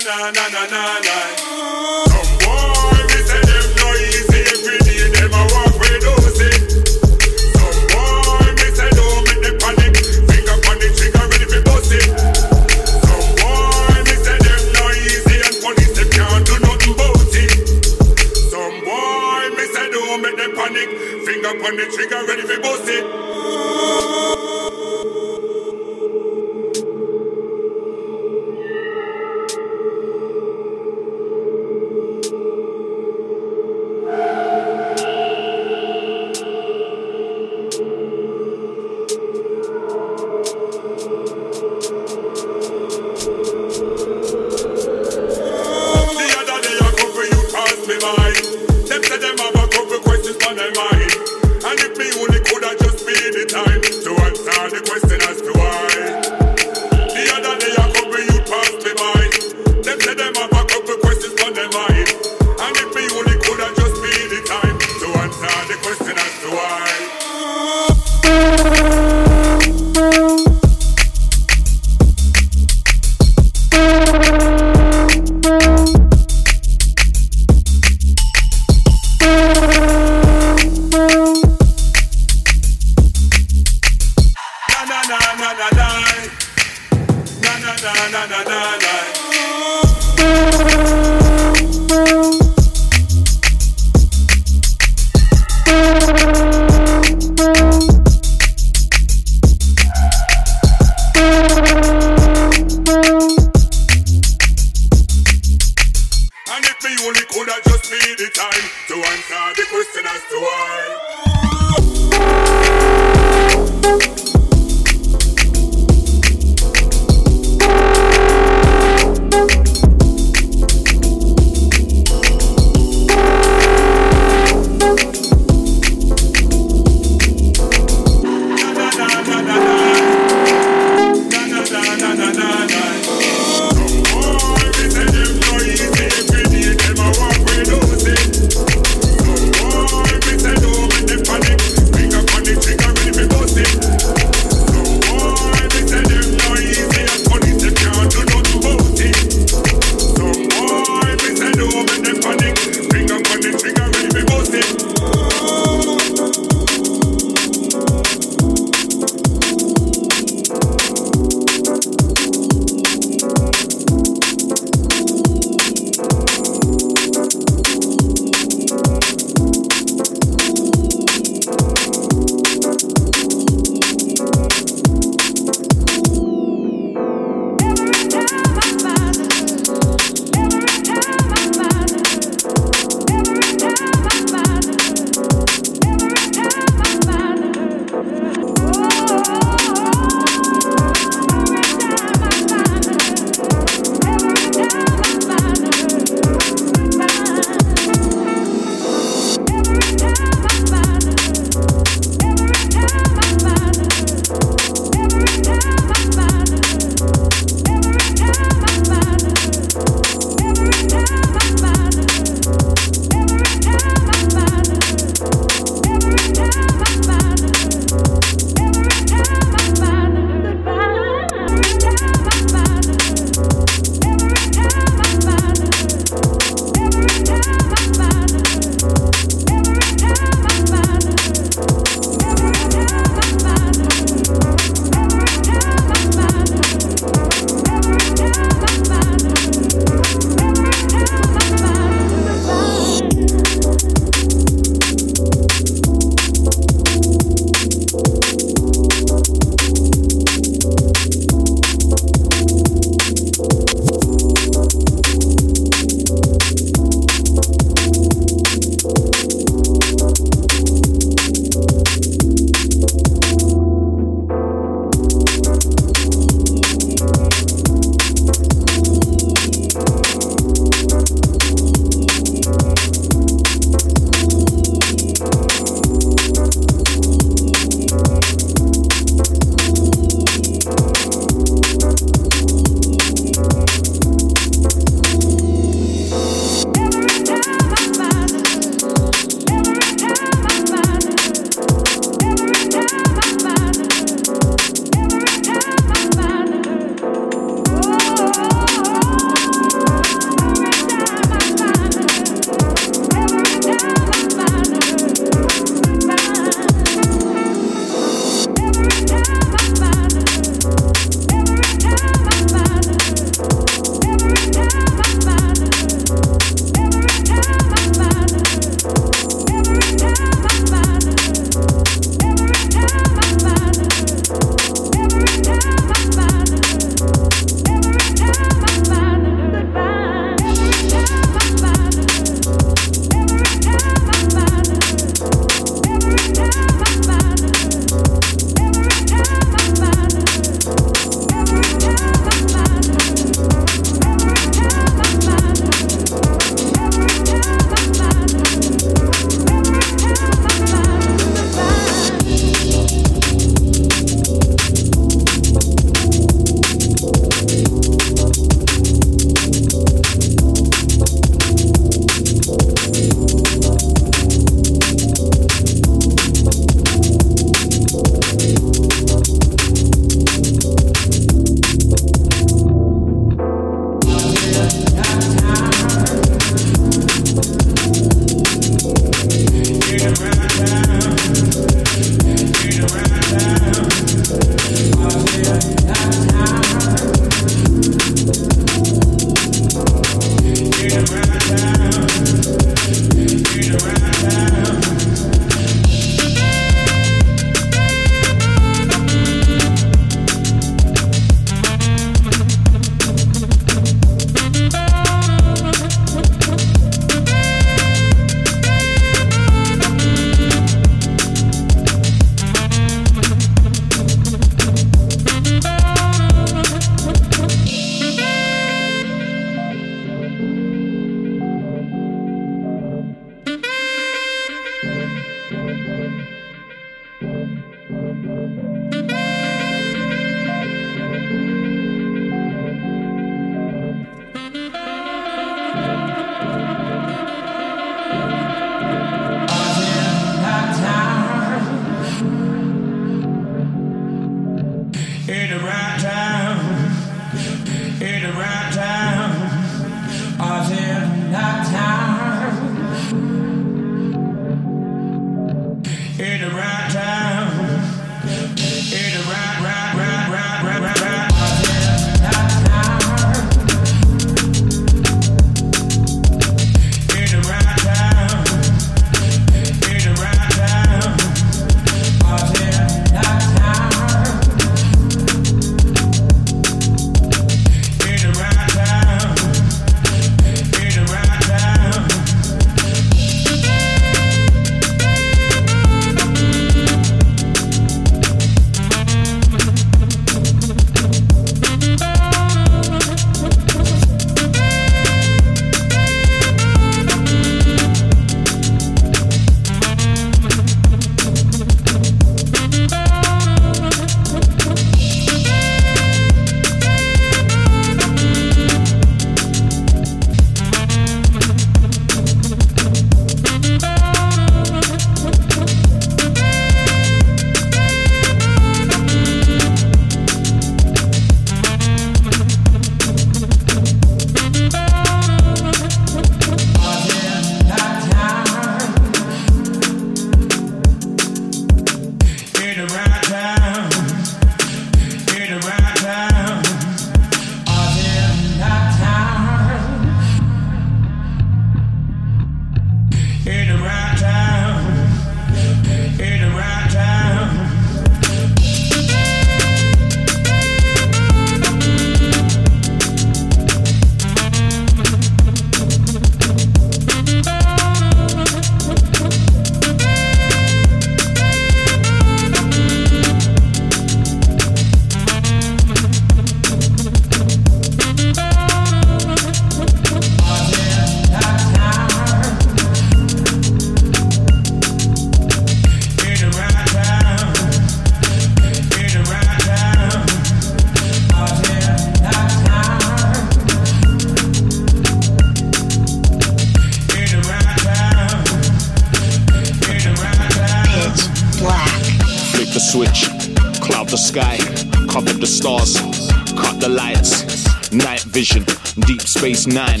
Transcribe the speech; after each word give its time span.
Space 599.58 599.74
Nine. 599.74 600.00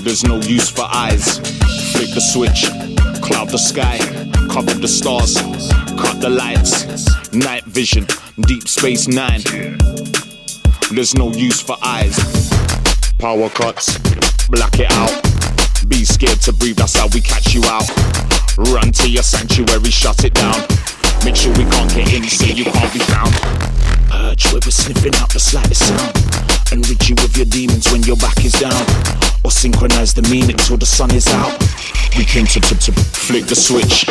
There's 0.00 0.24
no 0.24 0.36
use 0.36 0.70
for 0.70 0.86
eyes. 0.90 1.40
Flick 1.92 2.08
the 2.14 2.22
switch, 2.22 2.64
cloud 3.20 3.50
the 3.50 3.58
sky, 3.58 3.98
cover 4.48 4.72
the 4.72 4.88
stars, 4.88 5.36
cut 6.00 6.18
the 6.18 6.30
lights. 6.30 6.86
Night 7.34 7.64
vision, 7.64 8.06
Deep 8.46 8.66
Space 8.66 9.08
Nine. 9.08 9.42
There's 10.90 11.16
no 11.16 11.32
use 11.32 11.60
for 11.60 11.76
eyes. 11.82 12.16
Power 13.18 13.50
cuts, 13.50 13.98
black 14.48 14.78
it 14.78 14.90
out. 14.92 15.12
Be 15.86 16.06
scared 16.06 16.40
to 16.42 16.54
breathe, 16.54 16.76
that's 16.76 16.96
how 16.96 17.08
we 17.12 17.20
catch 17.20 17.52
you 17.52 17.62
out. 17.66 17.84
Run 18.72 18.90
to 18.90 19.10
your 19.10 19.22
sanctuary, 19.22 19.90
shut 19.90 20.24
it 20.24 20.32
down. 20.32 20.56
Make 21.26 21.36
sure 21.36 21.52
we 21.58 21.64
can't 21.68 21.92
get 21.92 22.14
in, 22.14 22.24
so 22.24 22.46
you 22.46 22.64
can't 22.64 22.92
be 22.94 23.00
found. 23.00 23.34
Urge 24.14 24.46
where 24.46 24.62
we're 24.64 24.72
sniffing 24.72 25.14
out 25.16 25.30
the 25.30 25.40
slightest 25.40 25.86
sound. 25.86 26.27
Enrich 26.70 27.08
you 27.08 27.14
with 27.22 27.34
your 27.34 27.46
demons 27.46 27.90
when 27.90 28.02
your 28.02 28.16
back 28.16 28.44
is 28.44 28.52
down. 28.52 28.72
Or 29.42 29.50
synchronize 29.50 30.12
the 30.12 30.22
meaning 30.30 30.56
till 30.56 30.76
the 30.76 30.84
sun 30.84 31.10
is 31.14 31.26
out. 31.28 31.58
We 32.18 32.24
came 32.24 32.44
to, 32.44 32.60
to, 32.60 32.74
to 32.78 32.92
flick 32.92 33.46
the 33.46 33.56
switch. 33.56 34.04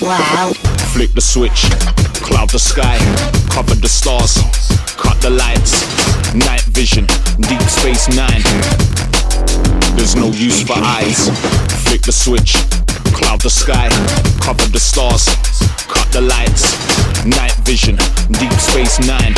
Black. 0.00 0.73
Flick 0.94 1.12
the 1.12 1.20
switch, 1.20 1.68
cloud 2.22 2.50
the 2.50 2.58
sky, 2.58 2.96
cover 3.50 3.74
the 3.74 3.88
stars, 3.88 4.38
cut 4.94 5.20
the 5.20 5.28
lights, 5.28 5.82
night 6.36 6.62
vision, 6.70 7.04
deep 7.50 7.60
space 7.62 8.06
nine. 8.14 8.40
There's 9.96 10.14
no 10.14 10.30
use 10.30 10.62
for 10.62 10.74
eyes. 10.78 11.30
Flick 11.82 12.02
the 12.02 12.12
switch, 12.12 12.54
cloud 13.10 13.40
the 13.40 13.50
sky, 13.50 13.88
cover 14.38 14.70
the 14.70 14.78
stars, 14.78 15.26
cut 15.90 16.06
the 16.12 16.20
lights, 16.20 16.62
night 17.26 17.58
vision, 17.66 17.96
deep 18.38 18.54
space 18.54 19.00
nine. 19.02 19.34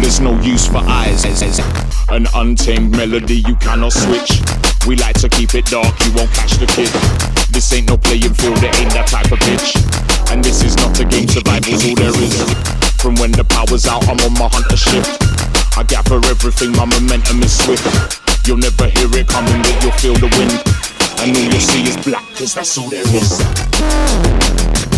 There's 0.00 0.20
no 0.20 0.40
use 0.40 0.66
for 0.66 0.80
eyes. 0.88 1.26
An 2.08 2.26
untamed 2.34 2.92
melody 2.92 3.44
you 3.46 3.56
cannot 3.56 3.92
switch. 3.92 4.40
We 4.86 4.96
like 4.96 5.20
to 5.20 5.28
keep 5.28 5.54
it 5.54 5.66
dark, 5.66 5.92
you 6.06 6.12
won't 6.14 6.32
catch 6.32 6.56
the 6.56 6.64
kid. 6.64 6.88
This 7.50 7.72
ain't 7.72 7.88
no 7.88 7.96
playing 7.96 8.34
field, 8.34 8.58
it 8.62 8.74
ain't 8.78 8.92
that 8.92 9.08
type 9.08 9.32
of 9.32 9.40
pitch. 9.40 9.74
And 10.30 10.44
this 10.44 10.62
is 10.62 10.76
not 10.76 10.98
a 11.00 11.04
game, 11.04 11.28
survival's 11.28 11.84
all 11.84 11.94
there 11.96 12.16
is. 12.22 12.36
From 13.00 13.14
when 13.16 13.32
the 13.32 13.44
power's 13.44 13.86
out, 13.86 14.06
I'm 14.08 14.20
on 14.20 14.34
my 14.34 14.48
hunter 14.52 14.76
shift. 14.76 15.22
I 15.76 15.82
gather 15.84 16.20
everything, 16.28 16.72
my 16.72 16.84
momentum 16.84 17.42
is 17.42 17.56
swift. 17.64 17.86
You'll 18.46 18.58
never 18.58 18.88
hear 18.88 19.08
it 19.16 19.28
coming, 19.28 19.62
but 19.62 19.82
you'll 19.82 19.92
feel 19.98 20.14
the 20.14 20.28
wind. 20.36 20.54
And 21.20 21.36
all 21.36 21.42
you'll 21.42 21.60
see 21.60 21.82
is 21.88 21.96
black, 22.04 22.24
cause 22.36 22.54
that's 22.54 22.76
all 22.76 22.90
there 22.90 23.06
is. 23.16 24.97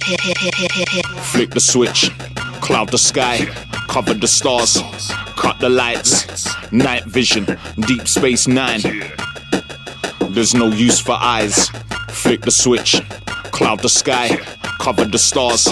Flick 0.00 1.50
the 1.50 1.60
switch, 1.60 2.10
cloud 2.60 2.90
the 2.90 2.98
sky, 2.98 3.46
cover 3.88 4.14
the 4.14 4.26
stars, 4.26 4.82
cut 5.36 5.60
the 5.60 5.68
lights, 5.68 6.26
night 6.72 7.04
vision, 7.04 7.46
deep 7.86 8.08
space 8.08 8.48
nine. 8.48 8.80
There's 10.30 10.52
no 10.52 10.66
use 10.66 10.98
for 10.98 11.12
eyes. 11.12 11.70
Flick 12.10 12.40
the 12.40 12.50
switch, 12.50 13.00
cloud 13.52 13.80
the 13.82 13.88
sky, 13.88 14.36
cover 14.80 15.04
the 15.04 15.18
stars, 15.18 15.68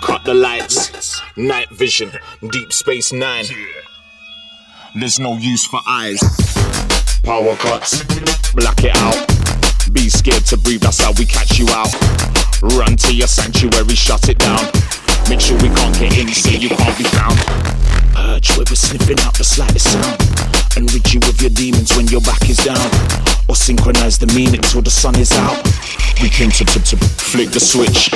cut 0.00 0.24
the 0.24 0.32
lights, 0.32 1.20
night 1.36 1.68
vision, 1.70 2.10
deep 2.50 2.72
space 2.72 3.12
nine. 3.12 3.44
There's 4.94 5.18
no 5.18 5.36
use 5.36 5.66
for 5.66 5.80
eyes. 5.86 6.20
Power 7.22 7.54
cuts, 7.56 8.02
black 8.54 8.82
it 8.82 8.96
out. 8.96 9.92
Be 9.92 10.08
scared 10.08 10.46
to 10.46 10.56
breathe, 10.56 10.80
that's 10.80 11.02
how 11.02 11.12
we 11.18 11.26
catch 11.26 11.58
you 11.58 11.66
out. 11.68 12.37
Run 12.60 12.96
to 12.96 13.14
your 13.14 13.28
sanctuary, 13.28 13.94
shut 13.94 14.28
it 14.28 14.38
down. 14.38 14.58
Make 15.28 15.40
sure 15.40 15.56
we 15.62 15.68
can't 15.68 15.94
get 15.98 16.18
in, 16.18 16.28
so 16.28 16.50
you 16.50 16.68
can't 16.68 16.98
be 16.98 17.04
found. 17.04 17.38
Urge 18.16 18.50
where 18.56 18.66
we're 18.68 18.74
sniffing 18.74 19.20
out 19.20 19.34
the 19.34 19.44
slightest 19.44 19.92
sound. 19.92 20.18
And 20.76 20.92
rid 20.92 21.14
you 21.14 21.20
of 21.28 21.40
your 21.40 21.50
demons 21.50 21.96
when 21.96 22.08
your 22.08 22.20
back 22.22 22.48
is 22.50 22.56
down. 22.56 22.90
Or 23.48 23.54
synchronize 23.54 24.18
the 24.18 24.26
meaning 24.34 24.60
till 24.62 24.82
the 24.82 24.90
sun 24.90 25.16
is 25.18 25.30
out. 25.32 25.62
We 26.20 26.28
came 26.28 26.50
to, 26.50 26.64
to, 26.64 26.82
to 26.82 26.96
flick 26.96 27.50
the 27.50 27.60
switch. 27.60 28.10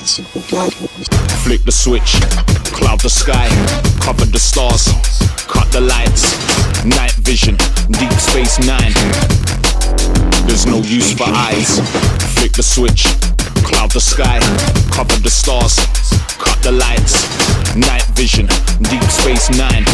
Flick 0.00 1.62
the 1.64 1.72
switch, 1.72 2.16
cloud 2.72 3.00
the 3.00 3.10
sky, 3.10 3.48
cover 4.00 4.24
the 4.24 4.38
stars, 4.38 4.88
cut 5.46 5.70
the 5.72 5.80
lights, 5.80 6.24
night 6.86 7.12
vision, 7.20 7.54
deep 7.90 8.12
space 8.12 8.58
nine. 8.64 8.94
There's 10.46 10.64
no 10.64 10.78
use 10.78 11.12
for 11.12 11.28
eyes. 11.28 11.80
Flick 12.32 12.52
the 12.52 12.62
switch, 12.62 13.04
cloud 13.60 13.90
the 13.90 14.00
sky, 14.00 14.40
cover 14.90 15.20
the 15.20 15.28
stars, 15.28 15.76
cut 16.40 16.56
the 16.62 16.72
lights, 16.72 17.20
night 17.76 18.04
vision, 18.16 18.46
deep 18.88 19.04
space 19.04 19.50
nine. 19.50 19.84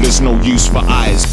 There's 0.00 0.22
no 0.22 0.40
use 0.40 0.68
for 0.68 0.80
eyes. 0.88 1.26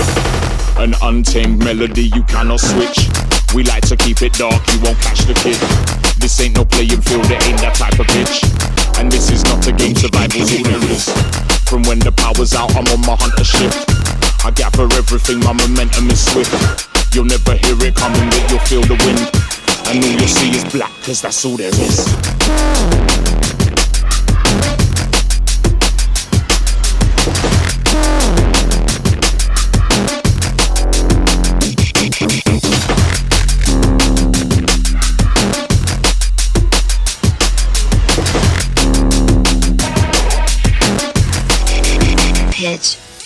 An 0.76 0.96
untamed 1.02 1.60
melody 1.64 2.12
you 2.14 2.24
cannot 2.24 2.60
switch. 2.60 3.08
We 3.56 3.64
like 3.64 3.88
to 3.88 3.96
keep 3.96 4.22
it 4.22 4.34
dark, 4.34 4.62
you 4.74 4.82
won't 4.82 5.00
catch 5.00 5.20
the 5.24 5.34
kid. 5.34 6.01
This 6.22 6.40
ain't 6.40 6.56
no 6.56 6.64
playing 6.64 7.02
field, 7.02 7.26
it 7.26 7.44
ain't 7.50 7.60
that 7.62 7.74
type 7.74 7.98
of 7.98 8.06
pitch. 8.06 8.46
And 9.02 9.12
this 9.12 9.32
is 9.32 9.44
not 9.46 9.66
a 9.66 9.72
game, 9.74 9.96
survival's 9.96 10.52
is. 10.54 11.10
From 11.66 11.82
when 11.90 11.98
the 11.98 12.12
power's 12.12 12.54
out, 12.54 12.70
I'm 12.78 12.86
on 12.94 13.02
my 13.02 13.18
hunter 13.18 13.44
shift. 13.44 13.90
I 14.46 14.52
gather 14.52 14.86
everything, 14.94 15.40
my 15.40 15.54
momentum 15.54 16.12
is 16.12 16.22
swift. 16.22 16.54
You'll 17.16 17.26
never 17.26 17.56
hear 17.58 17.76
it 17.82 17.96
coming, 17.96 18.30
but 18.30 18.52
you'll 18.52 18.60
feel 18.70 18.86
the 18.86 19.02
wind. 19.02 19.34
And 19.90 20.04
all 20.06 20.12
you'll 20.14 20.30
see 20.30 20.52
is 20.52 20.64
black, 20.72 20.94
cause 21.02 21.22
that's 21.22 21.44
all 21.44 21.58
there 21.58 21.74
is. 21.74 23.41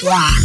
Black. 0.05 0.44